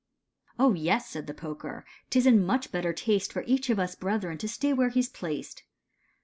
[0.57, 4.47] ""Oh, yes," said the Poker, "'tis much better taste For each of us brethren to
[4.47, 5.61] stay where he 's placed."